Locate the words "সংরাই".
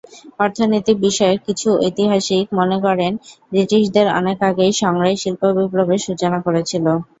4.81-5.15